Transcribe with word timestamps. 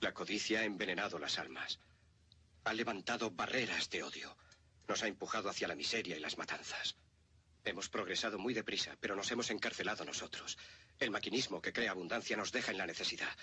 La 0.00 0.12
codicia 0.12 0.60
ha 0.60 0.64
envenenado 0.64 1.18
las 1.18 1.38
almas. 1.38 1.78
Ha 2.64 2.72
levantado 2.72 3.30
barreras 3.30 3.90
de 3.90 4.02
odio. 4.02 4.36
Nos 4.88 5.02
ha 5.02 5.06
empujado 5.06 5.48
hacia 5.48 5.68
la 5.68 5.74
miseria 5.74 6.16
y 6.16 6.20
las 6.20 6.38
matanzas. 6.38 6.96
Hemos 7.64 7.88
progresado 7.88 8.38
muy 8.38 8.52
deprisa, 8.52 8.96
pero 9.00 9.16
nos 9.16 9.30
hemos 9.30 9.50
encarcelado 9.50 10.04
nosotros. 10.04 10.58
El 10.98 11.10
maquinismo 11.10 11.62
que 11.62 11.72
crea 11.72 11.92
abundancia 11.92 12.36
nos 12.36 12.52
deja 12.52 12.72
en 12.72 12.78
la 12.78 12.86
necesidad. 12.86 13.34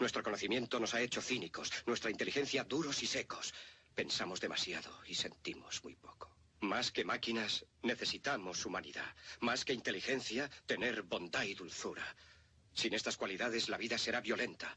Nuestro 0.00 0.22
conocimiento 0.22 0.80
nos 0.80 0.94
ha 0.94 1.00
hecho 1.00 1.22
cínicos, 1.22 1.70
nuestra 1.86 2.10
inteligencia 2.10 2.64
duros 2.64 3.02
y 3.02 3.06
secos. 3.06 3.54
Pensamos 3.94 4.40
demasiado 4.40 4.98
y 5.06 5.14
sentimos 5.14 5.84
muy 5.84 5.94
poco. 5.94 6.34
Más 6.60 6.90
que 6.90 7.04
máquinas, 7.04 7.64
necesitamos 7.82 8.66
humanidad. 8.66 9.14
Más 9.40 9.64
que 9.64 9.72
inteligencia, 9.72 10.50
tener 10.66 11.02
bondad 11.02 11.44
y 11.44 11.54
dulzura. 11.54 12.16
Sin 12.74 12.94
estas 12.94 13.16
cualidades, 13.16 13.68
la 13.68 13.78
vida 13.78 13.98
será 13.98 14.20
violenta. 14.20 14.76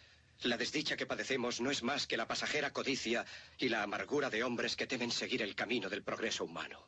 La 0.43 0.57
desdicha 0.57 0.97
que 0.97 1.05
padecemos 1.05 1.61
no 1.61 1.69
es 1.69 1.83
más 1.83 2.07
que 2.07 2.17
la 2.17 2.27
pasajera 2.27 2.73
codicia 2.73 3.25
y 3.59 3.69
la 3.69 3.83
amargura 3.83 4.31
de 4.31 4.43
hombres 4.43 4.75
que 4.75 4.87
temen 4.87 5.11
seguir 5.11 5.43
el 5.43 5.53
camino 5.53 5.87
del 5.87 6.01
progreso 6.01 6.45
humano. 6.45 6.87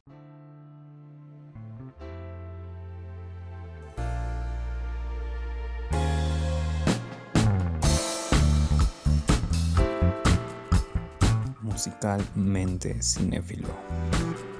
Musicalmente 11.62 13.02
cinéfilo. 13.04 14.53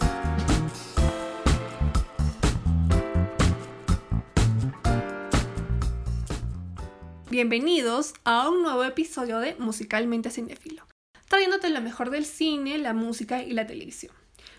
Bienvenidos 7.34 8.14
a 8.26 8.48
un 8.48 8.62
nuevo 8.62 8.84
episodio 8.84 9.40
de 9.40 9.56
Musicalmente 9.56 10.30
Cinéfilo, 10.30 10.86
trayéndote 11.28 11.68
lo 11.70 11.82
mejor 11.82 12.12
del 12.12 12.26
cine, 12.26 12.78
la 12.78 12.94
música 12.94 13.42
y 13.42 13.54
la 13.54 13.66
televisión. 13.66 14.14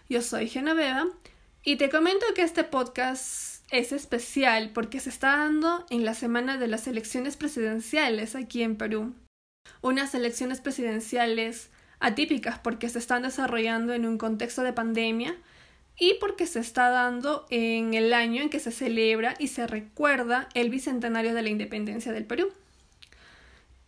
Yo 0.08 0.20
soy 0.22 0.48
Genoveva 0.48 1.06
y 1.62 1.76
te 1.76 1.88
comento 1.88 2.26
que 2.34 2.42
este 2.42 2.64
podcast 2.64 3.64
es 3.70 3.92
especial 3.92 4.72
porque 4.74 4.98
se 4.98 5.10
está 5.10 5.36
dando 5.36 5.86
en 5.88 6.04
la 6.04 6.14
semana 6.14 6.58
de 6.58 6.66
las 6.66 6.88
elecciones 6.88 7.36
presidenciales 7.36 8.34
aquí 8.34 8.64
en 8.64 8.74
Perú. 8.74 9.14
Unas 9.80 10.12
elecciones 10.16 10.60
presidenciales 10.60 11.70
atípicas 12.00 12.58
porque 12.58 12.88
se 12.88 12.98
están 12.98 13.22
desarrollando 13.22 13.92
en 13.92 14.04
un 14.04 14.18
contexto 14.18 14.62
de 14.62 14.72
pandemia 14.72 15.36
y 15.96 16.14
porque 16.14 16.48
se 16.48 16.58
está 16.58 16.90
dando 16.90 17.46
en 17.50 17.94
el 17.94 18.12
año 18.12 18.42
en 18.42 18.50
que 18.50 18.58
se 18.58 18.72
celebra 18.72 19.36
y 19.38 19.46
se 19.46 19.68
recuerda 19.68 20.48
el 20.54 20.70
bicentenario 20.70 21.34
de 21.34 21.42
la 21.42 21.50
independencia 21.50 22.10
del 22.10 22.24
Perú. 22.24 22.52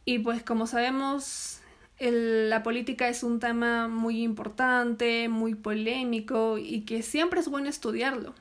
Y 0.08 0.20
pues 0.20 0.44
como 0.44 0.68
sabemos, 0.68 1.58
la 1.98 2.62
política 2.62 3.08
es 3.08 3.24
un 3.24 3.40
tema 3.40 3.88
muy 3.88 4.22
importante, 4.22 5.28
muy 5.28 5.56
polémico 5.56 6.58
y 6.58 6.82
que 6.82 7.02
siempre 7.02 7.40
es 7.40 7.48
bueno 7.48 7.68
estudiarlo. 7.68 8.32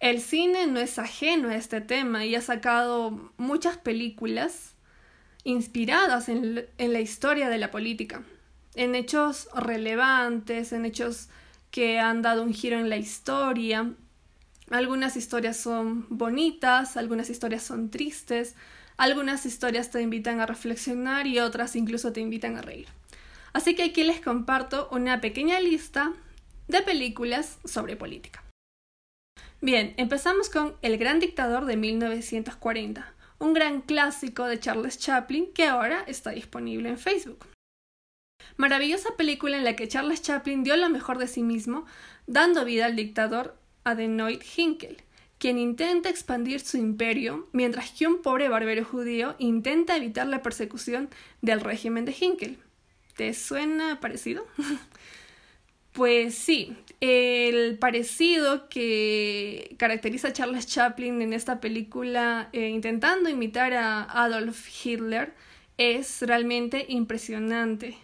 El 0.00 0.20
cine 0.20 0.66
no 0.66 0.78
es 0.78 0.98
ajeno 0.98 1.48
a 1.48 1.56
este 1.56 1.80
tema 1.80 2.26
y 2.26 2.34
ha 2.34 2.42
sacado 2.42 3.32
muchas 3.38 3.78
películas 3.78 4.74
inspiradas 5.44 6.28
en, 6.28 6.66
en 6.76 6.92
la 6.92 7.00
historia 7.00 7.48
de 7.48 7.56
la 7.56 7.70
política, 7.70 8.22
en 8.74 8.94
hechos 8.94 9.48
relevantes, 9.54 10.72
en 10.72 10.84
hechos 10.84 11.30
que 11.70 12.00
han 12.00 12.20
dado 12.20 12.42
un 12.42 12.52
giro 12.52 12.78
en 12.78 12.90
la 12.90 12.98
historia. 12.98 13.94
Algunas 14.68 15.16
historias 15.16 15.56
son 15.56 16.06
bonitas, 16.10 16.98
algunas 16.98 17.30
historias 17.30 17.62
son 17.62 17.90
tristes, 17.90 18.54
algunas 18.96 19.46
historias 19.46 19.90
te 19.90 20.00
invitan 20.00 20.40
a 20.40 20.46
reflexionar 20.46 21.26
y 21.26 21.38
otras 21.38 21.76
incluso 21.76 22.12
te 22.12 22.20
invitan 22.20 22.56
a 22.56 22.62
reír. 22.62 22.88
Así 23.52 23.74
que 23.74 23.84
aquí 23.84 24.04
les 24.04 24.20
comparto 24.20 24.88
una 24.90 25.20
pequeña 25.20 25.60
lista 25.60 26.12
de 26.68 26.82
películas 26.82 27.58
sobre 27.64 27.96
política. 27.96 28.42
Bien, 29.60 29.94
empezamos 29.96 30.50
con 30.50 30.76
El 30.82 30.98
Gran 30.98 31.20
Dictador 31.20 31.64
de 31.64 31.76
1940, 31.76 33.14
un 33.38 33.52
gran 33.54 33.80
clásico 33.80 34.44
de 34.44 34.60
Charles 34.60 34.98
Chaplin 34.98 35.52
que 35.52 35.66
ahora 35.66 36.04
está 36.06 36.30
disponible 36.30 36.88
en 36.88 36.98
Facebook. 36.98 37.46
Maravillosa 38.56 39.16
película 39.16 39.56
en 39.56 39.64
la 39.64 39.76
que 39.76 39.88
Charles 39.88 40.22
Chaplin 40.22 40.62
dio 40.62 40.76
lo 40.76 40.88
mejor 40.88 41.18
de 41.18 41.26
sí 41.26 41.42
mismo, 41.42 41.86
dando 42.26 42.64
vida 42.64 42.86
al 42.86 42.96
dictador 42.96 43.56
Adenoid 43.84 44.42
Hinkel, 44.56 45.02
quien 45.38 45.58
intenta 45.58 46.08
expandir 46.08 46.60
su 46.60 46.78
imperio, 46.78 47.48
mientras 47.52 47.90
que 47.90 48.06
un 48.06 48.22
pobre 48.22 48.48
barbero 48.48 48.84
judío 48.84 49.34
intenta 49.38 49.96
evitar 49.96 50.26
la 50.26 50.42
persecución 50.42 51.08
del 51.42 51.60
régimen 51.60 52.04
de 52.04 52.14
Hinkel. 52.18 52.58
¿Te 53.16 53.32
suena 53.34 54.00
parecido? 54.00 54.46
pues 55.92 56.34
sí, 56.34 56.76
el 57.00 57.78
parecido 57.78 58.68
que 58.68 59.74
caracteriza 59.78 60.28
a 60.28 60.32
Charles 60.32 60.66
Chaplin 60.66 61.20
en 61.22 61.32
esta 61.32 61.60
película 61.60 62.48
eh, 62.52 62.68
intentando 62.68 63.28
imitar 63.28 63.72
a 63.74 64.02
Adolf 64.02 64.68
Hitler 64.84 65.34
es 65.78 66.22
realmente 66.22 66.86
impresionante. 66.88 67.96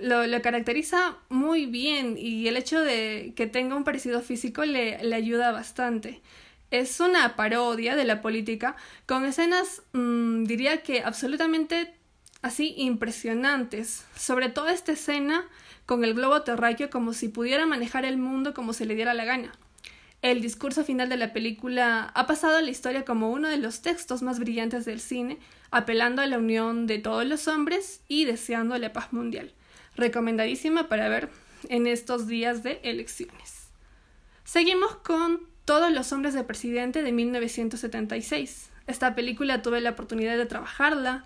Lo, 0.00 0.26
lo, 0.26 0.40
caracteriza 0.40 1.18
muy 1.28 1.66
bien 1.66 2.16
y 2.16 2.46
el 2.46 2.56
hecho 2.56 2.80
de 2.80 3.32
que 3.36 3.46
tenga 3.46 3.74
un 3.74 3.84
parecido 3.84 4.22
físico 4.22 4.64
le, 4.64 5.02
le 5.02 5.14
ayuda 5.16 5.50
bastante. 5.50 6.22
Es 6.70 7.00
una 7.00 7.36
parodia 7.36 7.96
de 7.96 8.04
la 8.04 8.22
política 8.22 8.76
con 9.06 9.24
escenas, 9.24 9.82
mmm, 9.92 10.44
diría 10.44 10.82
que 10.82 11.02
absolutamente 11.02 11.94
así 12.42 12.74
impresionantes. 12.76 14.04
Sobre 14.16 14.48
todo 14.48 14.68
esta 14.68 14.92
escena 14.92 15.44
con 15.86 16.04
el 16.04 16.14
globo 16.14 16.42
terráqueo 16.42 16.90
como 16.90 17.12
si 17.12 17.28
pudiera 17.28 17.66
manejar 17.66 18.04
el 18.04 18.18
mundo 18.18 18.54
como 18.54 18.72
se 18.72 18.86
le 18.86 18.94
diera 18.94 19.14
la 19.14 19.24
gana. 19.24 19.52
El 20.22 20.42
discurso 20.42 20.84
final 20.84 21.08
de 21.08 21.16
la 21.16 21.32
película 21.32 22.12
ha 22.14 22.26
pasado 22.26 22.58
a 22.58 22.62
la 22.62 22.70
historia 22.70 23.06
como 23.06 23.30
uno 23.30 23.48
de 23.48 23.56
los 23.56 23.80
textos 23.80 24.20
más 24.20 24.38
brillantes 24.38 24.84
del 24.84 25.00
cine, 25.00 25.38
apelando 25.70 26.20
a 26.20 26.26
la 26.26 26.38
unión 26.38 26.86
de 26.86 26.98
todos 26.98 27.24
los 27.24 27.48
hombres 27.48 28.02
y 28.06 28.26
deseando 28.26 28.76
la 28.76 28.92
paz 28.92 29.14
mundial. 29.14 29.54
Recomendadísima 29.96 30.88
para 30.88 31.08
ver 31.08 31.30
en 31.68 31.86
estos 31.86 32.26
días 32.26 32.62
de 32.62 32.80
elecciones. 32.84 33.70
Seguimos 34.44 34.96
con 34.96 35.48
todos 35.70 35.92
los 35.92 36.12
hombres 36.12 36.34
de 36.34 36.42
presidente 36.42 37.04
de 37.04 37.12
1976. 37.12 38.70
Esta 38.88 39.14
película 39.14 39.62
tuve 39.62 39.80
la 39.80 39.90
oportunidad 39.90 40.36
de 40.36 40.44
trabajarla 40.44 41.24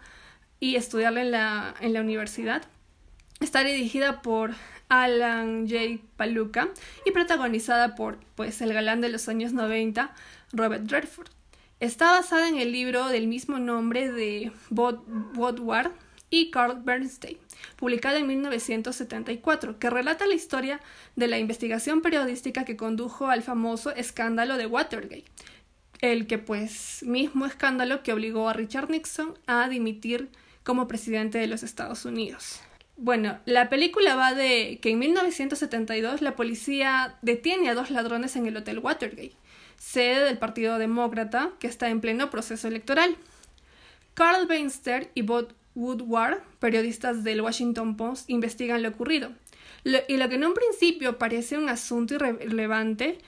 y 0.60 0.76
estudiarla 0.76 1.22
en 1.22 1.30
la, 1.30 1.74
en 1.80 1.94
la 1.94 2.02
universidad. 2.02 2.62
Está 3.40 3.64
dirigida 3.64 4.20
por 4.20 4.50
Alan 4.90 5.66
J. 5.66 6.02
Paluca 6.18 6.68
y 7.06 7.12
protagonizada 7.12 7.94
por 7.94 8.18
pues, 8.34 8.60
el 8.60 8.74
galán 8.74 9.00
de 9.00 9.08
los 9.08 9.30
años 9.30 9.54
90, 9.54 10.14
Robert 10.52 10.90
Redford. 10.90 11.30
Está 11.80 12.10
basada 12.10 12.46
en 12.46 12.58
el 12.58 12.70
libro 12.70 13.08
del 13.08 13.28
mismo 13.28 13.58
nombre 13.58 14.12
de 14.12 14.52
Woodward 14.68 15.90
y 16.34 16.50
Carl 16.50 16.82
Bernstein, 16.82 17.38
publicada 17.76 18.18
en 18.18 18.26
1974, 18.26 19.78
que 19.78 19.88
relata 19.88 20.26
la 20.26 20.34
historia 20.34 20.80
de 21.14 21.28
la 21.28 21.38
investigación 21.38 22.02
periodística 22.02 22.64
que 22.64 22.76
condujo 22.76 23.28
al 23.28 23.44
famoso 23.44 23.94
escándalo 23.94 24.56
de 24.56 24.66
Watergate, 24.66 25.26
el 26.00 26.26
que 26.26 26.38
pues 26.38 27.04
mismo 27.04 27.46
escándalo 27.46 28.02
que 28.02 28.12
obligó 28.12 28.48
a 28.48 28.52
Richard 28.52 28.90
Nixon 28.90 29.38
a 29.46 29.68
dimitir 29.68 30.28
como 30.64 30.88
presidente 30.88 31.38
de 31.38 31.46
los 31.46 31.62
Estados 31.62 32.04
Unidos. 32.04 32.60
Bueno, 32.96 33.38
la 33.44 33.68
película 33.68 34.16
va 34.16 34.34
de 34.34 34.80
que 34.82 34.90
en 34.90 34.98
1972 34.98 36.20
la 36.20 36.34
policía 36.34 37.16
detiene 37.22 37.70
a 37.70 37.74
dos 37.74 37.90
ladrones 37.90 38.34
en 38.34 38.46
el 38.46 38.56
Hotel 38.56 38.80
Watergate, 38.80 39.36
sede 39.76 40.24
del 40.24 40.38
Partido 40.38 40.78
Demócrata 40.78 41.52
que 41.60 41.68
está 41.68 41.90
en 41.90 42.00
pleno 42.00 42.28
proceso 42.30 42.66
electoral. 42.66 43.16
Carl 44.14 44.48
Weinster 44.48 45.10
y 45.14 45.22
Bob 45.22 45.54
Woodward, 45.74 46.42
periodistas 46.58 47.24
del 47.24 47.40
Washington 47.40 47.96
Post, 47.96 48.30
investigan 48.30 48.82
lo 48.82 48.90
ocurrido. 48.90 49.32
y 49.84 50.16
lo 50.16 50.28
que 50.28 50.34
en 50.34 50.44
un 50.44 50.54
principio 50.54 51.18
parece 51.18 51.58
un 51.58 51.68
asunto 51.68 52.14
irrelevante 52.14 53.18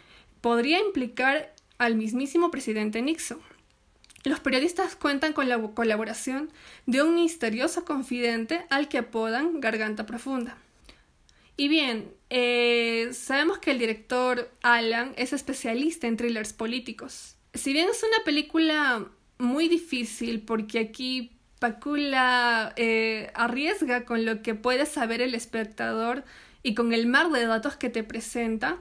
podría 0.41 0.79
implicar 0.81 1.55
al 1.79 1.97
mismísimo 1.97 2.51
presidente 2.51 3.03
Nixon. 3.03 3.41
Los 4.25 4.41
periodistas 4.41 4.97
cuentan 4.97 5.33
con 5.33 5.49
la 5.49 5.61
colaboración 5.75 6.51
de 6.87 7.03
un 7.03 7.15
misterioso 7.15 7.85
confidente 7.85 8.67
al 8.71 8.89
que 8.89 8.99
apodan 8.99 9.61
Garganta 9.61 10.05
Profunda. 10.05 10.59
Y 11.57 11.69
bien, 11.69 12.13
eh, 12.29 13.11
sabemos 13.13 13.59
que 13.59 13.71
el 13.71 13.79
director 13.79 14.51
Alan 14.63 15.15
es 15.17 15.33
especialista 15.33 16.07
en 16.07 16.17
thrillers 16.17 16.53
políticos. 16.53 17.37
Si 17.55 17.73
bien 17.73 17.89
es 17.89 18.03
una 18.03 18.25
película 18.25 19.07
muy 19.39 19.69
difícil 19.69 20.41
porque 20.41 20.81
aquí 20.81 21.36
Pacula 21.59 22.73
eh, 22.77 23.31
arriesga 23.35 24.05
con 24.05 24.25
lo 24.25 24.43
que 24.43 24.55
puede 24.55 24.87
saber 24.87 25.21
el 25.23 25.35
espectador 25.35 26.25
y 26.63 26.75
con 26.75 26.93
el 26.93 27.07
mar 27.07 27.31
de 27.31 27.47
datos 27.47 27.77
que 27.77 27.89
te 27.89 28.03
presenta, 28.03 28.79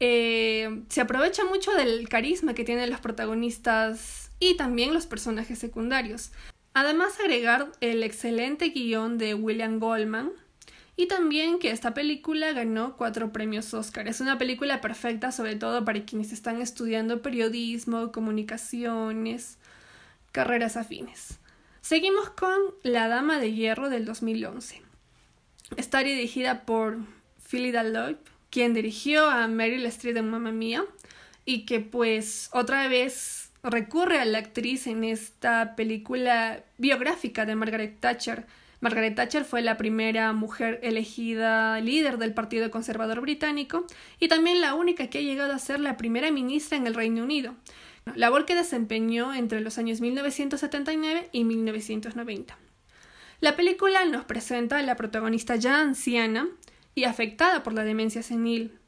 eh, 0.00 0.82
se 0.88 1.00
aprovecha 1.00 1.44
mucho 1.44 1.72
del 1.72 2.08
carisma 2.08 2.54
que 2.54 2.64
tienen 2.64 2.90
los 2.90 3.00
protagonistas 3.00 4.30
y 4.38 4.56
también 4.56 4.94
los 4.94 5.06
personajes 5.06 5.58
secundarios. 5.58 6.30
Además 6.74 7.18
agregar 7.20 7.70
el 7.80 8.02
excelente 8.02 8.70
guion 8.70 9.18
de 9.18 9.34
William 9.34 9.78
Goldman 9.78 10.32
y 10.96 11.06
también 11.06 11.58
que 11.58 11.70
esta 11.70 11.94
película 11.94 12.52
ganó 12.52 12.96
cuatro 12.96 13.32
premios 13.32 13.72
Oscar. 13.74 14.08
Es 14.08 14.20
una 14.20 14.38
película 14.38 14.80
perfecta 14.80 15.32
sobre 15.32 15.56
todo 15.56 15.84
para 15.84 16.04
quienes 16.04 16.32
están 16.32 16.60
estudiando 16.60 17.22
periodismo, 17.22 18.12
comunicaciones, 18.12 19.58
carreras 20.32 20.76
afines. 20.76 21.38
Seguimos 21.84 22.30
con 22.30 22.58
La 22.82 23.08
Dama 23.08 23.38
de 23.38 23.52
Hierro 23.52 23.90
del 23.90 24.06
2011. 24.06 24.80
Está 25.76 25.98
dirigida 25.98 26.64
por 26.64 26.96
Philly 27.46 27.72
Lloyd, 27.72 28.16
quien 28.48 28.72
dirigió 28.72 29.28
a 29.28 29.46
Meryl 29.48 29.84
Streep 29.84 30.16
en 30.16 30.30
Mamma 30.30 30.50
Mía 30.50 30.86
y 31.44 31.66
que 31.66 31.80
pues 31.80 32.48
otra 32.54 32.88
vez 32.88 33.50
recurre 33.62 34.18
a 34.18 34.24
la 34.24 34.38
actriz 34.38 34.86
en 34.86 35.04
esta 35.04 35.76
película 35.76 36.64
biográfica 36.78 37.44
de 37.44 37.54
Margaret 37.54 38.00
Thatcher. 38.00 38.46
Margaret 38.80 39.14
Thatcher 39.14 39.44
fue 39.44 39.60
la 39.60 39.76
primera 39.76 40.32
mujer 40.32 40.80
elegida 40.82 41.78
líder 41.82 42.16
del 42.16 42.32
Partido 42.32 42.70
Conservador 42.70 43.20
Británico 43.20 43.86
y 44.18 44.28
también 44.28 44.62
la 44.62 44.72
única 44.72 45.08
que 45.08 45.18
ha 45.18 45.20
llegado 45.20 45.52
a 45.52 45.58
ser 45.58 45.80
la 45.80 45.98
primera 45.98 46.30
ministra 46.30 46.78
en 46.78 46.86
el 46.86 46.94
Reino 46.94 47.22
Unido, 47.22 47.54
labor 48.14 48.44
que 48.44 48.54
desempeñó 48.54 49.34
entre 49.34 49.60
los 49.60 49.78
años 49.78 50.00
1979 50.00 51.28
y 51.32 51.44
1990. 51.44 52.58
La 53.40 53.56
película 53.56 54.04
nos 54.04 54.24
presenta 54.24 54.78
a 54.78 54.82
la 54.82 54.96
protagonista 54.96 55.56
ya 55.56 55.80
anciana 55.80 56.48
y 56.94 57.04
afectada 57.04 57.62
por 57.62 57.72
la 57.72 57.84
demencia 57.84 58.22
senil, 58.22 58.78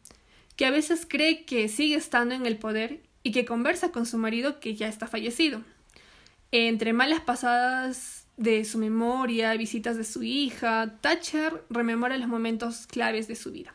que 0.57 0.67
a 0.67 0.71
veces 0.71 1.07
cree 1.09 1.45
que 1.45 1.69
sigue 1.69 1.97
estando 1.97 2.35
en 2.35 2.47
el 2.47 2.59
poder 2.59 3.01
y 3.23 3.33
que 3.33 3.45
conversa 3.45 3.91
con 3.91 4.07
su 4.07 4.19
marido 4.19 4.61
que 4.61 4.75
ya 4.75 4.89
está 4.89 5.07
fallecido. 5.07 5.63
Entre 6.53 6.93
malas 6.93 7.21
pasadas 7.21 8.27
de 8.37 8.65
su 8.65 8.79
memoria, 8.79 9.55
visitas 9.57 9.97
de 9.97 10.05
su 10.05 10.23
hija, 10.23 10.99
Thatcher 11.01 11.65
rememora 11.69 12.17
los 12.19 12.29
momentos 12.29 12.87
claves 12.87 13.29
de 13.29 13.35
su 13.35 13.51
vida. 13.51 13.75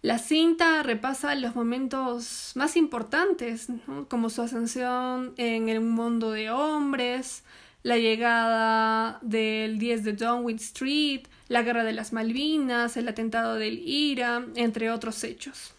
La 0.00 0.18
cinta 0.18 0.84
repasa 0.84 1.34
los 1.34 1.56
momentos 1.56 2.52
más 2.54 2.76
importantes, 2.76 3.66
como 4.08 4.30
su 4.30 4.42
ascensión 4.42 5.34
en 5.36 5.68
el 5.68 5.80
mundo 5.80 6.30
de 6.30 6.50
hombres, 6.50 7.42
la 7.82 7.98
llegada 7.98 9.18
del 9.22 9.80
10 9.80 10.04
de 10.04 10.12
Donwin 10.12 10.56
Street, 10.56 11.22
la 11.48 11.62
guerra 11.62 11.82
de 11.82 11.94
las 11.94 12.12
Malvinas, 12.12 12.96
el 12.96 13.08
atentado 13.08 13.56
del 13.56 13.80
IRA, 13.80 14.46
entre 14.54 14.92
otros 14.92 15.24
hechos. 15.24 15.72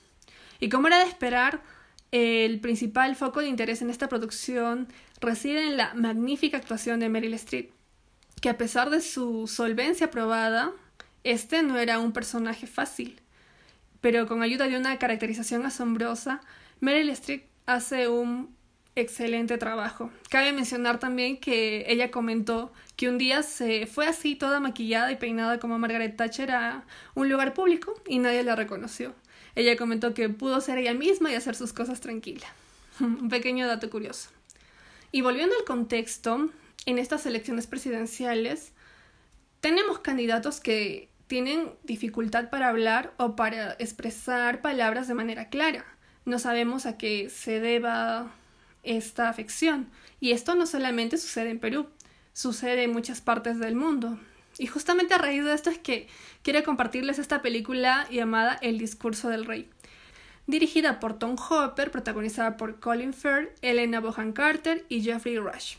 Y 0.59 0.67
como 0.67 0.87
era 0.87 0.99
de 0.99 1.05
esperar, 1.05 1.61
el 2.11 2.59
principal 2.59 3.15
foco 3.15 3.39
de 3.39 3.47
interés 3.47 3.81
en 3.81 3.89
esta 3.89 4.09
producción 4.09 4.89
reside 5.21 5.65
en 5.65 5.77
la 5.77 5.93
magnífica 5.93 6.57
actuación 6.57 6.99
de 6.99 7.07
Meryl 7.07 7.35
Streep, 7.35 7.71
que 8.41 8.49
a 8.49 8.57
pesar 8.57 8.89
de 8.89 8.99
su 8.99 9.47
solvencia 9.47 10.11
probada, 10.11 10.73
este 11.23 11.63
no 11.63 11.77
era 11.77 11.99
un 11.99 12.11
personaje 12.11 12.67
fácil. 12.67 13.21
Pero 14.01 14.27
con 14.27 14.41
ayuda 14.41 14.67
de 14.67 14.77
una 14.77 14.97
caracterización 14.97 15.65
asombrosa, 15.65 16.41
Meryl 16.79 17.09
Streep 17.09 17.43
hace 17.65 18.07
un 18.07 18.55
excelente 18.95 19.57
trabajo. 19.57 20.11
Cabe 20.29 20.51
mencionar 20.53 20.99
también 20.99 21.37
que 21.37 21.85
ella 21.87 22.11
comentó 22.11 22.71
que 22.95 23.09
un 23.09 23.17
día 23.17 23.43
se 23.43 23.85
fue 23.85 24.07
así 24.07 24.35
toda 24.35 24.59
maquillada 24.59 25.11
y 25.11 25.15
peinada 25.15 25.59
como 25.59 25.79
Margaret 25.79 26.15
Thatcher 26.15 26.51
a 26.51 26.83
un 27.15 27.29
lugar 27.29 27.53
público 27.53 27.93
y 28.07 28.19
nadie 28.19 28.43
la 28.43 28.55
reconoció. 28.55 29.13
Ella 29.55 29.75
comentó 29.77 30.13
que 30.13 30.29
pudo 30.29 30.61
ser 30.61 30.77
ella 30.77 30.93
misma 30.93 31.31
y 31.31 31.35
hacer 31.35 31.55
sus 31.55 31.73
cosas 31.73 32.01
tranquila. 32.01 32.47
Un 32.99 33.29
pequeño 33.29 33.67
dato 33.67 33.89
curioso. 33.89 34.29
Y 35.11 35.21
volviendo 35.21 35.55
al 35.57 35.65
contexto, 35.65 36.49
en 36.85 36.99
estas 36.99 37.25
elecciones 37.25 37.67
presidenciales 37.67 38.73
tenemos 39.59 39.99
candidatos 39.99 40.59
que 40.59 41.09
tienen 41.29 41.75
dificultad 41.83 42.49
para 42.49 42.69
hablar 42.69 43.13
o 43.17 43.35
para 43.35 43.73
expresar 43.73 44.61
palabras 44.61 45.07
de 45.07 45.13
manera 45.13 45.49
clara. 45.49 45.85
No 46.25 46.39
sabemos 46.39 46.87
a 46.87 46.97
qué 46.97 47.29
se 47.29 47.59
deba 47.59 48.31
esta 48.81 49.29
afección. 49.29 49.91
Y 50.19 50.31
esto 50.31 50.55
no 50.55 50.65
solamente 50.65 51.19
sucede 51.19 51.51
en 51.51 51.59
Perú, 51.59 51.87
sucede 52.33 52.83
en 52.83 52.93
muchas 52.93 53.21
partes 53.21 53.59
del 53.59 53.75
mundo. 53.75 54.19
Y 54.57 54.65
justamente 54.65 55.13
a 55.13 55.19
raíz 55.19 55.45
de 55.45 55.53
esto 55.53 55.69
es 55.69 55.77
que 55.77 56.07
quiero 56.41 56.63
compartirles 56.63 57.19
esta 57.19 57.43
película 57.43 58.07
llamada 58.09 58.57
El 58.63 58.79
discurso 58.79 59.29
del 59.29 59.45
rey. 59.45 59.69
Dirigida 60.47 60.99
por 60.99 61.19
Tom 61.19 61.35
Hopper, 61.37 61.91
protagonizada 61.91 62.57
por 62.57 62.79
Colin 62.79 63.13
Firth, 63.13 63.55
Elena 63.61 63.99
Bohan 63.99 64.33
Carter 64.33 64.83
y 64.89 65.03
Jeffrey 65.03 65.37
Rush. 65.37 65.75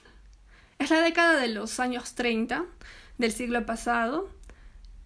Es 0.79 0.91
la 0.91 1.01
década 1.01 1.41
de 1.41 1.49
los 1.49 1.81
años 1.81 2.15
30 2.15 2.67
del 3.19 3.33
siglo 3.33 3.67
pasado 3.67 4.31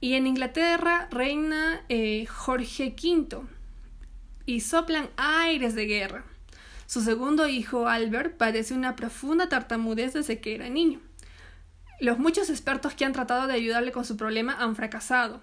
y 0.01 0.15
en 0.15 0.27
Inglaterra 0.27 1.09
reina 1.11 1.83
eh, 1.89 2.27
Jorge 2.27 2.95
V 2.97 3.43
y 4.47 4.61
soplan 4.61 5.09
aires 5.17 5.75
de 5.75 5.87
guerra. 5.87 6.25
Su 6.87 7.01
segundo 7.01 7.49
hijo, 7.49 7.89
Albert, 7.89 8.37
padece 8.37 8.75
una 8.75 8.97
profunda 8.97 9.49
tartamudez 9.49 10.13
desde 10.13 10.41
que 10.41 10.55
era 10.55 10.69
niño. 10.69 11.01
Los 12.01 12.19
muchos 12.19 12.51
expertos 12.51 12.95
que 12.95 13.05
han 13.05 13.13
tratado 13.13 13.47
de 13.47 13.55
ayudarle 13.55 13.93
con 13.93 14.05
su 14.05 14.17
problema 14.17 14.55
han 14.59 14.77
fracasado, 14.77 15.41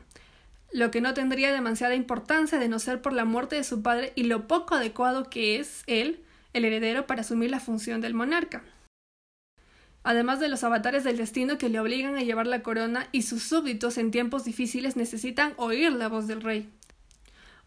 lo 0.71 0.91
que 0.91 1.01
no 1.01 1.13
tendría 1.13 1.51
demasiada 1.51 1.95
importancia 1.95 2.59
de 2.59 2.69
no 2.69 2.79
ser 2.79 3.01
por 3.01 3.13
la 3.13 3.25
muerte 3.25 3.55
de 3.55 3.63
su 3.63 3.81
padre 3.81 4.13
y 4.15 4.23
lo 4.23 4.47
poco 4.47 4.75
adecuado 4.75 5.29
que 5.29 5.59
es 5.59 5.83
él, 5.87 6.23
el 6.53 6.65
heredero, 6.65 7.07
para 7.07 7.21
asumir 7.21 7.51
la 7.51 7.59
función 7.59 8.01
del 8.01 8.13
monarca. 8.13 8.63
Además 10.03 10.39
de 10.39 10.49
los 10.49 10.63
avatares 10.63 11.03
del 11.03 11.17
destino 11.17 11.57
que 11.57 11.69
le 11.69 11.79
obligan 11.79 12.15
a 12.15 12.23
llevar 12.23 12.47
la 12.47 12.63
corona 12.63 13.07
y 13.11 13.21
sus 13.21 13.43
súbditos 13.43 13.97
en 13.97 14.11
tiempos 14.11 14.43
difíciles 14.43 14.95
necesitan 14.95 15.53
oír 15.57 15.91
la 15.91 16.07
voz 16.07 16.27
del 16.27 16.41
rey. 16.41 16.69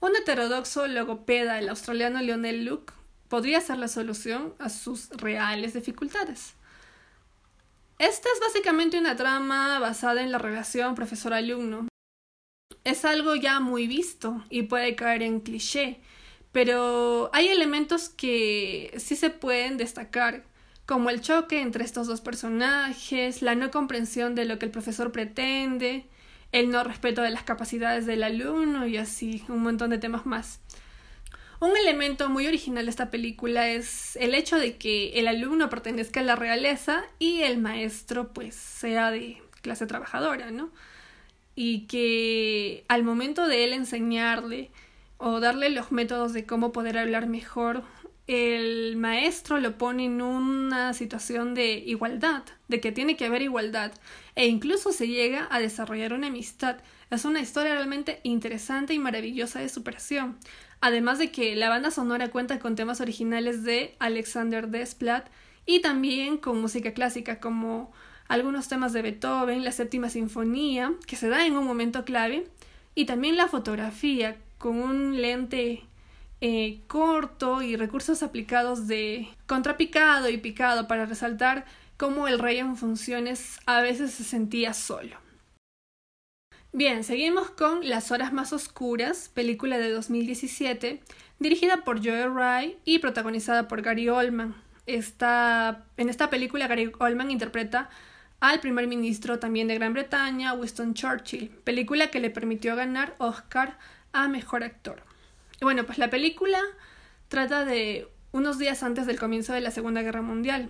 Un 0.00 0.16
heterodoxo 0.16 0.86
logopeda, 0.86 1.58
el 1.58 1.68
australiano 1.68 2.20
Lionel 2.20 2.64
Luke, 2.64 2.92
podría 3.28 3.60
ser 3.60 3.78
la 3.78 3.88
solución 3.88 4.54
a 4.58 4.68
sus 4.68 5.10
reales 5.10 5.74
dificultades. 5.74 6.54
Esta 7.98 8.28
es 8.34 8.40
básicamente 8.40 8.98
una 8.98 9.16
trama 9.16 9.78
basada 9.78 10.22
en 10.22 10.32
la 10.32 10.38
relación 10.38 10.94
profesor-alumno. 10.94 11.88
Es 12.82 13.04
algo 13.04 13.36
ya 13.36 13.60
muy 13.60 13.86
visto 13.86 14.44
y 14.50 14.64
puede 14.64 14.96
caer 14.96 15.22
en 15.22 15.40
cliché, 15.40 16.00
pero 16.52 17.30
hay 17.32 17.48
elementos 17.48 18.08
que 18.08 18.92
sí 18.98 19.16
se 19.16 19.30
pueden 19.30 19.76
destacar, 19.78 20.44
como 20.86 21.10
el 21.10 21.20
choque 21.20 21.60
entre 21.60 21.84
estos 21.84 22.06
dos 22.06 22.20
personajes, 22.20 23.42
la 23.42 23.54
no 23.54 23.70
comprensión 23.70 24.34
de 24.34 24.44
lo 24.44 24.58
que 24.58 24.66
el 24.66 24.72
profesor 24.72 25.12
pretende, 25.12 26.06
el 26.52 26.70
no 26.70 26.84
respeto 26.84 27.22
de 27.22 27.30
las 27.30 27.42
capacidades 27.42 28.06
del 28.06 28.22
alumno 28.22 28.86
y 28.86 28.96
así, 28.96 29.42
un 29.48 29.62
montón 29.62 29.90
de 29.90 29.98
temas 29.98 30.26
más. 30.26 30.60
Un 31.60 31.76
elemento 31.76 32.28
muy 32.28 32.46
original 32.46 32.84
de 32.84 32.90
esta 32.90 33.10
película 33.10 33.68
es 33.68 34.16
el 34.16 34.34
hecho 34.34 34.58
de 34.58 34.76
que 34.76 35.18
el 35.18 35.28
alumno 35.28 35.70
pertenezca 35.70 36.20
a 36.20 36.24
la 36.24 36.36
realeza 36.36 37.04
y 37.18 37.42
el 37.42 37.58
maestro 37.58 38.32
pues 38.32 38.54
sea 38.54 39.10
de 39.10 39.40
clase 39.62 39.86
trabajadora, 39.86 40.50
¿no? 40.50 40.70
Y 41.54 41.86
que 41.86 42.84
al 42.88 43.02
momento 43.02 43.48
de 43.48 43.64
él 43.64 43.72
enseñarle 43.72 44.70
o 45.16 45.40
darle 45.40 45.70
los 45.70 45.90
métodos 45.90 46.34
de 46.34 46.44
cómo 46.44 46.72
poder 46.72 46.98
hablar 46.98 47.28
mejor, 47.28 47.82
el 48.26 48.96
maestro 48.96 49.58
lo 49.58 49.76
pone 49.76 50.06
en 50.06 50.22
una 50.22 50.94
situación 50.94 51.54
de 51.54 51.74
igualdad, 51.74 52.42
de 52.68 52.80
que 52.80 52.92
tiene 52.92 53.16
que 53.16 53.26
haber 53.26 53.42
igualdad, 53.42 53.92
e 54.34 54.46
incluso 54.46 54.92
se 54.92 55.08
llega 55.08 55.46
a 55.50 55.60
desarrollar 55.60 56.12
una 56.12 56.28
amistad 56.28 56.78
Es 57.10 57.24
una 57.24 57.40
historia 57.40 57.74
realmente 57.74 58.20
interesante 58.22 58.94
y 58.94 58.98
maravillosa 58.98 59.60
de 59.60 59.68
superación. 59.68 60.38
Además 60.80 61.18
de 61.18 61.30
que 61.30 61.54
la 61.54 61.68
banda 61.68 61.90
sonora 61.90 62.30
cuenta 62.30 62.58
con 62.58 62.74
temas 62.74 63.00
originales 63.00 63.62
de 63.62 63.94
Alexander 64.00 64.68
Desplat 64.68 65.28
y 65.66 65.80
también 65.80 66.38
con 66.38 66.60
música 66.60 66.92
clásica 66.92 67.40
como 67.40 67.92
algunos 68.26 68.68
temas 68.68 68.92
de 68.92 69.02
Beethoven, 69.02 69.64
la 69.64 69.72
séptima 69.72 70.08
sinfonía, 70.08 70.92
que 71.06 71.16
se 71.16 71.28
da 71.28 71.46
en 71.46 71.56
un 71.56 71.66
momento 71.66 72.04
clave, 72.04 72.48
y 72.94 73.04
también 73.04 73.36
la 73.36 73.48
fotografía 73.48 74.36
con 74.58 74.78
un 74.78 75.20
lente 75.20 75.84
eh, 76.46 76.82
corto 76.88 77.62
y 77.62 77.74
recursos 77.74 78.22
aplicados 78.22 78.86
de 78.86 79.28
contrapicado 79.46 80.28
y 80.28 80.36
picado 80.36 80.86
para 80.86 81.06
resaltar 81.06 81.64
cómo 81.96 82.28
el 82.28 82.38
rey 82.38 82.58
en 82.58 82.76
funciones 82.76 83.58
a 83.64 83.80
veces 83.80 84.10
se 84.10 84.24
sentía 84.24 84.74
solo. 84.74 85.16
Bien, 86.70 87.02
seguimos 87.02 87.48
con 87.48 87.88
Las 87.88 88.10
Horas 88.10 88.34
Más 88.34 88.52
Oscuras, 88.52 89.30
película 89.32 89.78
de 89.78 89.90
2017, 89.90 91.02
dirigida 91.38 91.78
por 91.78 92.04
Joe 92.04 92.28
Wright 92.28 92.76
y 92.84 92.98
protagonizada 92.98 93.66
por 93.66 93.80
Gary 93.80 94.10
Oldman. 94.10 94.54
En 94.84 94.98
esta 96.10 96.28
película 96.28 96.66
Gary 96.66 96.92
Oldman 96.98 97.30
interpreta 97.30 97.88
al 98.40 98.60
primer 98.60 98.86
ministro 98.86 99.38
también 99.38 99.66
de 99.66 99.76
Gran 99.76 99.94
Bretaña, 99.94 100.52
Winston 100.52 100.92
Churchill, 100.92 101.48
película 101.64 102.10
que 102.10 102.20
le 102.20 102.28
permitió 102.28 102.76
ganar 102.76 103.14
Oscar 103.16 103.78
a 104.12 104.28
Mejor 104.28 104.62
Actor. 104.62 105.13
Y 105.60 105.64
bueno, 105.64 105.84
pues 105.84 105.98
la 105.98 106.10
película 106.10 106.60
trata 107.28 107.64
de 107.64 108.08
unos 108.32 108.58
días 108.58 108.82
antes 108.82 109.06
del 109.06 109.18
comienzo 109.18 109.52
de 109.52 109.60
la 109.60 109.70
Segunda 109.70 110.02
Guerra 110.02 110.22
Mundial, 110.22 110.68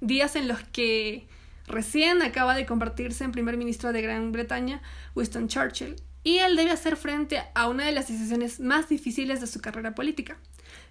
días 0.00 0.36
en 0.36 0.48
los 0.48 0.62
que 0.64 1.26
recién 1.66 2.20
acaba 2.22 2.54
de 2.54 2.66
convertirse 2.66 3.24
en 3.24 3.32
primer 3.32 3.56
ministro 3.56 3.92
de 3.92 4.02
Gran 4.02 4.32
Bretaña, 4.32 4.82
Winston 5.14 5.48
Churchill, 5.48 5.96
y 6.22 6.38
él 6.38 6.56
debe 6.56 6.70
hacer 6.70 6.96
frente 6.96 7.42
a 7.54 7.68
una 7.68 7.86
de 7.86 7.92
las 7.92 8.08
decisiones 8.08 8.60
más 8.60 8.88
difíciles 8.88 9.40
de 9.40 9.46
su 9.46 9.60
carrera 9.60 9.94
política, 9.94 10.36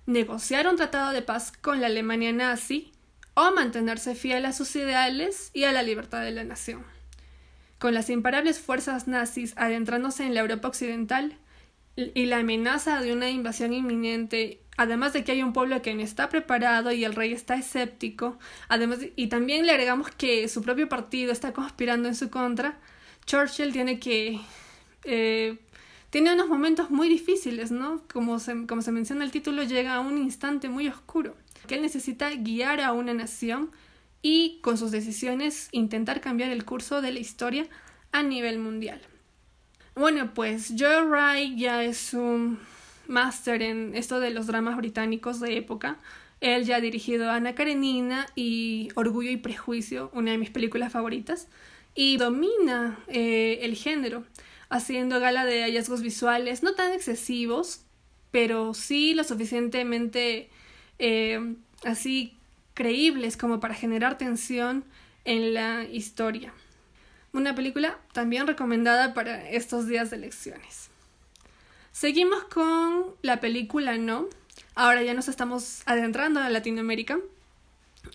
negociar 0.05 0.67
un 0.67 0.77
tratado 0.77 1.11
de 1.11 1.21
paz 1.21 1.51
con 1.51 1.81
la 1.81 1.87
Alemania 1.87 2.33
nazi 2.33 2.91
o 3.35 3.51
mantenerse 3.51 4.15
fiel 4.15 4.45
a 4.45 4.53
sus 4.53 4.75
ideales 4.75 5.51
y 5.53 5.65
a 5.65 5.71
la 5.71 5.83
libertad 5.83 6.23
de 6.23 6.31
la 6.31 6.43
nación. 6.43 6.83
Con 7.77 7.93
las 7.93 8.09
imparables 8.09 8.59
fuerzas 8.59 9.07
nazis 9.07 9.53
adentrándose 9.55 10.25
en 10.25 10.33
la 10.33 10.41
Europa 10.41 10.67
occidental 10.67 11.37
y 11.95 12.25
la 12.25 12.37
amenaza 12.37 13.01
de 13.01 13.11
una 13.13 13.29
invasión 13.29 13.73
inminente, 13.73 14.61
además 14.77 15.13
de 15.13 15.23
que 15.23 15.33
hay 15.33 15.43
un 15.43 15.53
pueblo 15.53 15.81
que 15.81 15.93
no 15.93 16.01
está 16.01 16.29
preparado 16.29 16.91
y 16.91 17.03
el 17.03 17.15
rey 17.15 17.33
está 17.33 17.55
escéptico, 17.55 18.39
además 18.69 18.99
y 19.15 19.27
también 19.27 19.65
le 19.65 19.71
agregamos 19.71 20.11
que 20.11 20.47
su 20.47 20.61
propio 20.61 20.87
partido 20.87 21.31
está 21.31 21.53
conspirando 21.53 22.07
en 22.07 22.15
su 22.15 22.29
contra, 22.29 22.79
Churchill 23.25 23.73
tiene 23.73 23.99
que 23.99 24.39
eh, 25.03 25.59
tiene 26.09 26.33
unos 26.33 26.47
momentos 26.47 26.89
muy 26.89 27.09
difíciles, 27.09 27.71
¿no? 27.71 28.01
Como 28.11 28.39
se, 28.39 28.65
como 28.65 28.81
se 28.81 28.91
menciona 28.91 29.23
el 29.23 29.31
título, 29.31 29.63
llega 29.63 29.95
a 29.95 29.99
un 29.99 30.17
instante 30.17 30.69
muy 30.69 30.87
oscuro 30.87 31.35
que 31.67 31.75
él 31.75 31.81
necesita 31.81 32.31
guiar 32.31 32.81
a 32.81 32.93
una 32.93 33.13
nación 33.13 33.71
y 34.21 34.59
con 34.61 34.77
sus 34.77 34.91
decisiones 34.91 35.69
intentar 35.71 36.19
cambiar 36.19 36.49
el 36.51 36.65
curso 36.65 37.01
de 37.01 37.11
la 37.11 37.19
historia 37.19 37.67
a 38.11 38.23
nivel 38.23 38.59
mundial. 38.59 39.01
Bueno, 39.95 40.33
pues 40.33 40.73
Joe 40.77 41.03
Wright 41.03 41.57
ya 41.57 41.83
es 41.83 42.13
un 42.13 42.59
máster 43.07 43.61
en 43.61 43.95
esto 43.95 44.19
de 44.19 44.29
los 44.29 44.47
dramas 44.47 44.77
británicos 44.77 45.39
de 45.39 45.57
época. 45.57 45.97
Él 46.41 46.63
ya 46.63 46.77
ha 46.77 46.81
dirigido 46.81 47.29
Ana 47.29 47.53
Karenina 47.53 48.27
y 48.35 48.89
Orgullo 48.95 49.29
y 49.29 49.37
Prejuicio, 49.37 50.09
una 50.13 50.31
de 50.31 50.37
mis 50.37 50.51
películas 50.51 50.93
favoritas, 50.93 51.47
y 51.95 52.17
domina 52.17 52.99
eh, 53.07 53.59
el 53.63 53.75
género, 53.75 54.23
haciendo 54.69 55.19
gala 55.19 55.43
de 55.45 55.63
hallazgos 55.63 56.01
visuales 56.01 56.63
no 56.63 56.75
tan 56.75 56.93
excesivos, 56.93 57.81
pero 58.31 58.73
sí 58.73 59.13
lo 59.15 59.23
suficientemente 59.23 60.49
eh, 60.99 61.55
así 61.83 62.37
creíbles 62.73 63.35
como 63.35 63.59
para 63.59 63.73
generar 63.73 64.17
tensión 64.17 64.85
en 65.25 65.53
la 65.53 65.83
historia. 65.83 66.53
Una 67.31 67.53
película 67.53 67.97
también 68.11 68.47
recomendada 68.47 69.13
para 69.13 69.49
estos 69.49 69.87
días 69.87 70.09
de 70.09 70.17
elecciones. 70.17 70.89
Seguimos 71.91 72.43
con 72.45 73.15
la 73.21 73.39
película 73.39 73.97
No. 73.97 74.27
Ahora 74.73 75.03
ya 75.03 75.13
nos 75.13 75.27
estamos 75.27 75.83
adentrando 75.85 76.39
a 76.39 76.49
Latinoamérica. 76.49 77.19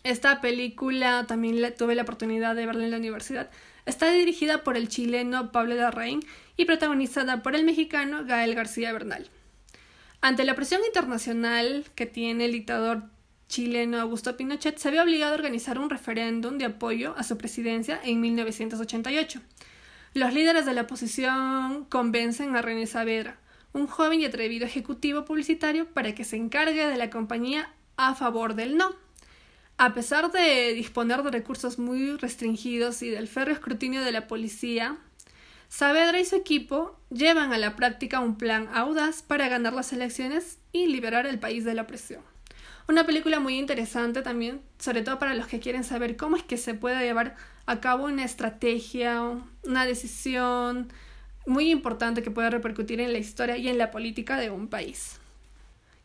Esta 0.03 0.41
película 0.41 1.27
también 1.29 1.75
tuve 1.77 1.95
la 1.95 2.03
oportunidad 2.03 2.57
de 2.57 2.67
verla 2.67 2.85
en 2.85 2.91
la 2.91 2.97
universidad. 2.97 3.51
Está 3.87 4.11
dirigida 4.11 4.65
por 4.65 4.77
el 4.77 4.89
chileno 4.89 5.53
Pablo 5.53 5.75
Larraín 5.75 6.21
y 6.57 6.65
protagonizada 6.65 7.43
por 7.43 7.55
el 7.55 7.65
mexicano 7.65 8.25
Gael 8.25 8.55
García 8.55 8.93
Bernal. 8.93 9.29
Ante 10.23 10.45
la 10.45 10.55
presión 10.55 10.81
internacional 10.87 11.85
que 11.95 12.07
tiene 12.07 12.47
el 12.47 12.53
dictador 12.53 13.03
chileno 13.55 14.01
Augusto 14.01 14.37
Pinochet, 14.37 14.79
se 14.79 14.89
había 14.89 15.05
obligado 15.05 15.31
a 15.31 15.37
organizar 15.37 15.79
un 15.79 15.89
referéndum 15.89 16.59
de 16.59 16.65
apoyo 16.65 17.15
a 17.17 17.23
su 17.23 17.39
presidencia 17.39 18.01
en 18.03 18.21
1988. 18.21 19.41
Los 20.13 20.35
líderes 20.35 20.67
de 20.67 20.75
la 20.75 20.83
oposición 20.83 21.85
convencen 21.85 22.57
a 22.57 22.63
René 22.63 22.89
Saavedra, 22.89 23.39
un 23.73 23.87
joven 23.87 24.21
y 24.21 24.25
atrevido 24.25 24.67
ejecutivo 24.67 25.25
publicitario, 25.25 25.87
para 25.87 26.17
que 26.17 26.25
se 26.25 26.35
encargue 26.35 26.85
de 26.85 26.97
la 26.97 27.11
compañía 27.11 27.73
a 27.97 28.17
favor 28.17 28.57
del 28.57 28.77
no. 28.77 28.97
A 29.77 29.95
pesar 29.95 30.33
de 30.33 30.75
disponer 30.75 31.23
de 31.23 31.31
recursos 31.31 31.79
muy 31.79 32.17
restringidos 32.17 33.03
y 33.03 33.11
del 33.11 33.29
férreo 33.29 33.55
escrutinio 33.55 34.03
de 34.03 34.11
la 34.11 34.27
policía, 34.27 34.99
Saavedra 35.69 36.19
y 36.19 36.25
su 36.25 36.35
equipo 36.35 36.99
llevan 37.09 37.53
a 37.53 37.59
la 37.59 37.77
práctica 37.77 38.19
un 38.19 38.37
plan 38.37 38.69
audaz 38.75 39.23
para 39.23 39.49
ganar 39.49 39.75
las 39.75 39.93
elecciones 39.93 40.59
y 40.73 40.89
liberar 40.89 41.25
el 41.27 41.39
país 41.39 41.65
de 41.65 41.75
la 41.75 41.83
opresión. 41.83 42.34
Una 42.87 43.07
película 43.07 43.41
muy 43.41 43.59
interesante 43.59 44.21
también, 44.21 44.61
sobre 44.79 45.03
todo 45.03 45.19
para 45.19 45.35
los 45.35 45.47
que 45.47 45.59
quieren 45.59 45.85
saber 45.85 46.17
cómo 46.17 46.37
es 46.37 46.43
que 46.43 46.59
se 46.59 46.75
puede 46.75 47.03
llevar 47.03 47.35
a 47.65 47.81
cabo 47.81 48.05
una 48.05 48.25
estrategia, 48.25 49.23
una 49.65 49.87
decisión 49.87 50.93
muy 51.47 51.71
importante 51.71 52.23
que 52.23 52.31
pueda 52.31 52.51
repercutir 52.51 53.01
en 53.01 53.13
la 53.13 53.19
historia 53.19 53.57
y 53.57 53.69
en 53.69 53.79
la 53.79 53.91
política 53.91 54.37
de 54.37 54.51
un 54.51 54.69
país. 54.69 55.19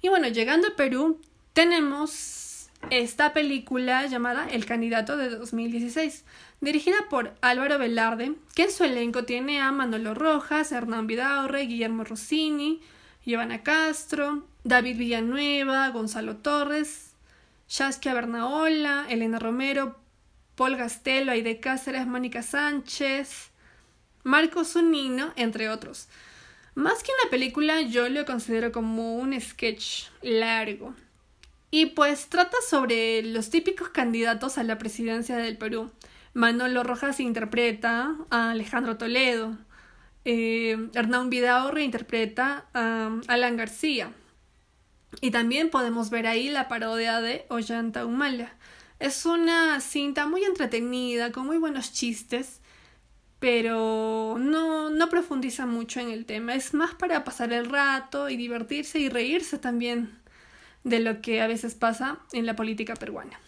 Y 0.01 0.07
bueno, 0.07 0.29
llegando 0.29 0.69
a 0.69 0.75
Perú, 0.75 1.19
tenemos 1.51 2.69
esta 2.89 3.33
película 3.33 4.05
llamada 4.07 4.47
El 4.49 4.65
candidato 4.65 5.17
de 5.17 5.29
2016, 5.29 6.23
dirigida 6.61 6.95
por 7.09 7.33
Álvaro 7.41 7.77
Velarde, 7.77 8.35
que 8.55 8.63
en 8.63 8.71
su 8.71 8.85
elenco 8.85 9.25
tiene 9.25 9.61
a 9.61 9.71
Manolo 9.73 10.13
Rojas, 10.13 10.71
Hernán 10.71 11.07
Vidaurre, 11.07 11.63
Guillermo 11.63 12.05
Rossini, 12.05 12.81
Giovanna 13.25 13.63
Castro, 13.63 14.45
David 14.63 14.97
Villanueva, 14.97 15.89
Gonzalo 15.89 16.37
Torres, 16.37 17.13
Shaskia 17.67 18.13
Bernaola, 18.13 19.05
Elena 19.09 19.39
Romero, 19.39 19.97
Paul 20.55 20.75
Gastelo, 20.75 21.31
Aide 21.31 21.59
Cáceres, 21.59 22.05
Mónica 22.05 22.43
Sánchez, 22.43 23.51
Marco 24.23 24.65
Zunino, 24.65 25.31
entre 25.35 25.69
otros. 25.69 26.09
Más 26.75 27.03
que 27.03 27.11
una 27.21 27.29
película, 27.29 27.81
yo 27.81 28.09
lo 28.09 28.25
considero 28.25 28.71
como 28.71 29.17
un 29.17 29.39
sketch 29.39 30.05
largo. 30.21 30.93
Y 31.71 31.87
pues 31.87 32.27
trata 32.29 32.57
sobre 32.67 33.21
los 33.21 33.49
típicos 33.49 33.89
candidatos 33.89 34.57
a 34.57 34.63
la 34.63 34.77
presidencia 34.77 35.37
del 35.37 35.57
Perú. 35.57 35.91
Manolo 36.33 36.83
Rojas 36.83 37.19
interpreta 37.19 38.15
a 38.29 38.51
Alejandro 38.51 38.97
Toledo. 38.97 39.57
Eh, 40.25 40.89
Hernán 40.93 41.29
Vidao 41.29 41.71
reinterpreta 41.71 42.65
a 42.73 43.11
Alan 43.27 43.57
García. 43.57 44.11
Y 45.21 45.31
también 45.31 45.69
podemos 45.69 46.09
ver 46.09 46.27
ahí 46.27 46.49
la 46.49 46.67
parodia 46.67 47.21
de 47.21 47.45
Ollanta 47.49 48.05
Humala. 48.05 48.53
Es 48.99 49.25
una 49.25 49.79
cinta 49.79 50.27
muy 50.27 50.43
entretenida, 50.43 51.31
con 51.31 51.45
muy 51.45 51.57
buenos 51.57 51.93
chistes, 51.93 52.61
pero 53.39 54.37
no, 54.39 54.89
no 54.89 55.09
profundiza 55.09 55.65
mucho 55.65 55.99
en 55.99 56.09
el 56.09 56.25
tema. 56.25 56.55
Es 56.55 56.73
más 56.73 56.93
para 56.95 57.23
pasar 57.23 57.53
el 57.53 57.65
rato 57.65 58.29
y 58.29 58.37
divertirse 58.37 58.99
y 58.99 59.09
reírse 59.09 59.57
también 59.57 60.19
de 60.83 60.99
lo 60.99 61.21
que 61.21 61.41
a 61.41 61.47
veces 61.47 61.75
pasa 61.75 62.19
en 62.33 62.45
la 62.45 62.55
política 62.55 62.95
peruana. 62.95 63.39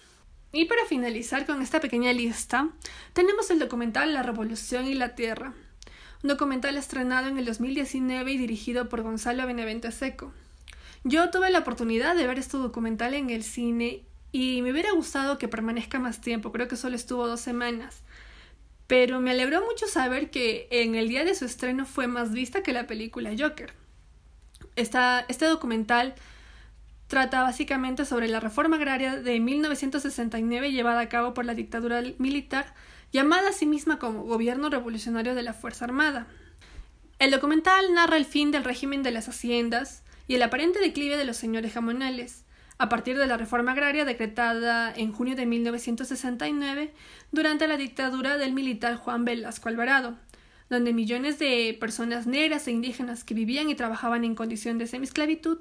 Y 0.54 0.66
para 0.66 0.86
finalizar 0.86 1.46
con 1.46 1.62
esta 1.62 1.80
pequeña 1.80 2.12
lista, 2.12 2.70
tenemos 3.14 3.50
el 3.52 3.60
documental 3.60 4.14
La 4.14 4.24
Revolución 4.24 4.86
y 4.86 4.94
la 4.94 5.16
Tierra, 5.16 5.54
un 6.24 6.28
documental 6.28 6.76
estrenado 6.76 7.30
en 7.30 7.38
el 7.38 7.46
2019 7.46 8.32
y 8.32 8.38
dirigido 8.38 8.90
por 8.90 9.02
Gonzalo 9.02 9.46
Benavente 9.46 9.92
Seco. 9.92 10.34
Yo 11.04 11.32
tuve 11.32 11.50
la 11.50 11.60
oportunidad 11.60 12.16
de 12.16 12.28
ver 12.28 12.38
este 12.38 12.58
documental 12.58 13.16
en 13.16 13.32
el 13.32 13.44
cine 13.44 14.06
y 14.32 14.62
me 14.62 14.72
hubiera 14.72 14.92
gustado 14.92 15.40
que 15.40 15.48
permanezca 15.48 16.00
más 16.00 16.22
tiempo, 16.22 16.52
creo 16.52 16.68
que 16.68 16.76
solo 16.76 16.96
estuvo 16.96 17.28
dos 17.28 17.42
semanas. 17.42 18.04
Pero 18.86 19.20
me 19.20 19.32
alegró 19.32 19.66
mucho 19.66 19.88
saber 19.88 20.30
que 20.30 20.68
en 20.70 20.96
el 20.96 21.08
día 21.08 21.24
de 21.26 21.34
su 21.34 21.46
estreno 21.46 21.86
fue 21.86 22.08
más 22.08 22.32
vista 22.32 22.62
que 22.62 22.74
la 22.74 22.88
película 22.88 23.32
Joker. 23.38 23.74
este 24.76 25.46
documental 25.46 26.14
trata 27.08 27.42
básicamente 27.42 28.06
sobre 28.06 28.28
la 28.28 28.40
reforma 28.40 28.78
agraria 28.78 29.18
de 29.18 29.40
1969 29.40 30.72
llevada 30.72 31.02
a 31.02 31.10
cabo 31.10 31.34
por 31.34 31.46
la 31.46 31.56
dictadura 31.56 32.02
militar, 32.20 32.74
llamada 33.12 33.50
a 33.50 33.54
sí 33.54 33.66
misma 33.66 33.98
como 33.98 34.24
Gobierno 34.24 34.70
Revolucionario 34.70 35.36
de 35.36 35.42
la 35.42 35.54
Fuerza 35.54 35.86
Armada. 35.86 36.28
El 37.18 37.32
documental 37.32 37.94
narra 37.94 38.18
el 38.18 38.26
fin 38.26 38.52
del 38.52 38.64
régimen 38.64 39.04
de 39.04 39.12
las 39.12 39.28
haciendas 39.28 40.04
y 40.32 40.36
el 40.36 40.44
aparente 40.44 40.80
declive 40.80 41.18
de 41.18 41.26
los 41.26 41.36
señores 41.36 41.74
jamonales, 41.74 42.46
a 42.78 42.88
partir 42.88 43.18
de 43.18 43.28
la 43.28 43.36
reforma 43.36 43.74
agraria 43.74 44.06
decretada 44.06 44.94
en 44.96 45.12
junio 45.12 45.36
de 45.36 45.46
1969 45.46 46.94
durante 47.34 47.68
la 47.68 47.76
dictadura 47.76 48.38
del 48.38 48.54
militar 48.54 48.96
Juan 48.96 49.26
Velasco 49.26 49.68
Alvarado, 49.68 50.18
donde 50.70 50.94
millones 50.94 51.38
de 51.38 51.76
personas 51.78 52.28
negras 52.28 52.66
e 52.66 52.72
indígenas 52.72 53.26
que 53.26 53.34
vivían 53.34 53.70
y 53.70 53.76
trabajaban 53.76 54.24
en 54.24 54.34
condición 54.34 54.78
de 54.78 54.88
semiesclavitud 54.88 55.58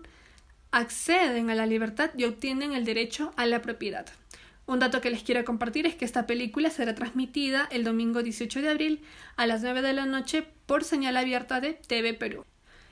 acceden 0.71 1.51
a 1.51 1.57
la 1.57 1.67
libertad 1.67 2.13
y 2.17 2.23
obtienen 2.23 2.71
el 2.71 2.85
derecho 2.85 3.33
a 3.37 3.47
la 3.47 3.63
propiedad. 3.63 4.07
Un 4.67 4.79
dato 4.79 5.01
que 5.01 5.11
les 5.11 5.25
quiero 5.25 5.45
compartir 5.45 5.85
es 5.89 5.97
que 5.97 6.05
esta 6.05 6.29
película 6.29 6.71
será 6.71 6.95
transmitida 6.95 7.67
el 7.73 7.83
domingo 7.83 8.23
18 8.23 8.63
de 8.63 8.69
abril 8.69 9.03
a 9.35 9.49
las 9.49 9.63
9 9.63 9.83
de 9.83 9.95
la 9.95 10.07
noche 10.07 10.45
por 10.67 10.85
señal 10.85 11.17
abierta 11.17 11.61
de 11.61 11.73
TV 11.73 12.15
Perú. 12.15 12.45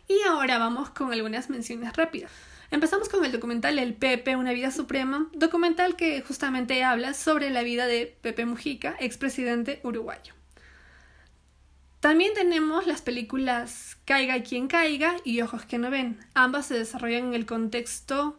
Y 0.08 0.22
ahora 0.26 0.58
vamos 0.58 0.88
con 0.88 1.12
algunas 1.12 1.50
menciones 1.50 1.94
rápidas. 1.94 2.32
Empezamos 2.70 3.10
con 3.10 3.24
el 3.24 3.32
documental 3.32 3.78
El 3.78 3.94
Pepe, 3.94 4.36
una 4.36 4.52
vida 4.52 4.70
suprema, 4.70 5.28
documental 5.34 5.96
que 5.96 6.22
justamente 6.22 6.82
habla 6.82 7.12
sobre 7.12 7.50
la 7.50 7.62
vida 7.62 7.86
de 7.86 8.16
Pepe 8.22 8.46
Mujica, 8.46 8.96
expresidente 9.00 9.80
uruguayo. 9.84 10.34
También 12.00 12.32
tenemos 12.32 12.86
las 12.86 13.02
películas 13.02 13.98
Caiga 14.04 14.42
quien 14.42 14.68
caiga 14.68 15.16
y 15.24 15.42
Ojos 15.42 15.64
que 15.66 15.78
no 15.78 15.90
ven. 15.90 16.18
Ambas 16.32 16.66
se 16.66 16.74
desarrollan 16.74 17.28
en 17.28 17.34
el 17.34 17.44
contexto 17.44 18.38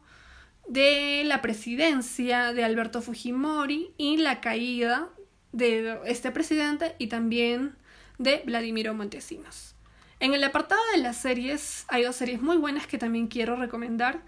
de 0.68 1.24
la 1.26 1.42
presidencia 1.42 2.54
de 2.54 2.64
Alberto 2.64 3.02
Fujimori 3.02 3.94
y 3.98 4.18
la 4.18 4.42
caída 4.42 5.10
de 5.52 6.00
este 6.06 6.32
presidente 6.32 6.96
y 7.00 7.08
también 7.08 7.76
de 8.18 8.44
Vladimiro 8.46 8.94
Montesinos. 8.94 9.76
En 10.22 10.34
el 10.34 10.44
apartado 10.44 10.82
de 10.94 11.02
las 11.02 11.16
series 11.16 11.86
hay 11.88 12.04
dos 12.04 12.18
series 12.18 12.42
muy 12.42 12.58
buenas 12.58 12.88
que 12.88 12.98
también 12.98 13.28
quiero 13.28 13.56
recomendar. 13.56 14.22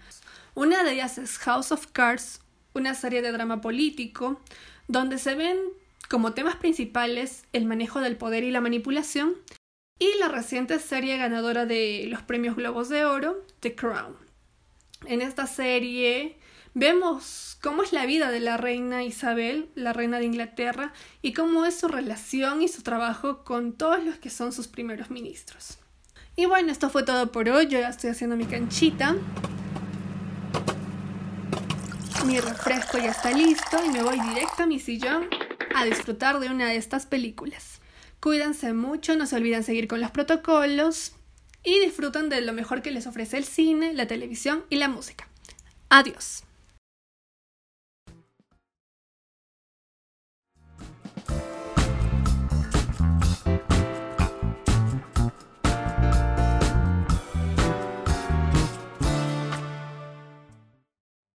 Una 0.54 0.82
de 0.84 0.92
ellas 0.92 1.18
es 1.18 1.36
House 1.38 1.70
of 1.70 1.88
Cards, 1.92 2.40
una 2.72 2.94
serie 2.94 3.20
de 3.20 3.30
drama 3.30 3.60
político 3.60 4.40
donde 4.88 5.18
se 5.18 5.34
ven 5.34 5.58
como 6.08 6.32
temas 6.32 6.56
principales 6.56 7.44
el 7.52 7.66
manejo 7.66 8.00
del 8.00 8.16
poder 8.16 8.42
y 8.42 8.50
la 8.50 8.62
manipulación, 8.62 9.34
y 9.98 10.18
la 10.18 10.28
reciente 10.28 10.78
serie 10.78 11.16
ganadora 11.18 11.66
de 11.66 12.06
los 12.08 12.22
premios 12.22 12.56
Globos 12.56 12.88
de 12.88 13.04
Oro, 13.04 13.46
The 13.60 13.74
Crown. 13.74 14.16
En 15.06 15.20
esta 15.20 15.46
serie 15.46 16.38
vemos 16.74 17.58
cómo 17.62 17.82
es 17.82 17.92
la 17.92 18.06
vida 18.06 18.30
de 18.30 18.40
la 18.40 18.56
reina 18.56 19.04
Isabel, 19.04 19.68
la 19.74 19.92
reina 19.92 20.18
de 20.18 20.24
Inglaterra, 20.24 20.92
y 21.20 21.34
cómo 21.34 21.66
es 21.66 21.78
su 21.78 21.88
relación 21.88 22.62
y 22.62 22.68
su 22.68 22.82
trabajo 22.82 23.44
con 23.44 23.74
todos 23.74 24.02
los 24.02 24.16
que 24.16 24.30
son 24.30 24.52
sus 24.52 24.68
primeros 24.68 25.10
ministros. 25.10 25.78
Y 26.36 26.46
bueno, 26.46 26.72
esto 26.72 26.88
fue 26.90 27.02
todo 27.02 27.30
por 27.30 27.48
hoy. 27.48 27.66
Yo 27.66 27.78
ya 27.78 27.88
estoy 27.88 28.10
haciendo 28.10 28.36
mi 28.36 28.46
canchita. 28.46 29.16
Mi 32.26 32.38
refresco 32.40 32.98
ya 32.98 33.10
está 33.10 33.32
listo 33.32 33.84
y 33.84 33.88
me 33.90 34.02
voy 34.02 34.20
directo 34.20 34.62
a 34.62 34.66
mi 34.66 34.78
sillón 34.78 35.28
a 35.74 35.84
disfrutar 35.84 36.38
de 36.38 36.48
una 36.48 36.68
de 36.68 36.76
estas 36.76 37.06
películas. 37.06 37.80
Cuídense 38.20 38.72
mucho, 38.72 39.16
no 39.16 39.26
se 39.26 39.36
olviden 39.36 39.64
seguir 39.64 39.88
con 39.88 40.00
los 40.00 40.12
protocolos 40.12 41.12
y 41.64 41.80
disfruten 41.80 42.28
de 42.28 42.40
lo 42.40 42.52
mejor 42.52 42.82
que 42.82 42.92
les 42.92 43.06
ofrece 43.06 43.36
el 43.36 43.44
cine, 43.44 43.92
la 43.92 44.06
televisión 44.06 44.64
y 44.70 44.76
la 44.76 44.88
música. 44.88 45.26
Adiós. 45.88 46.44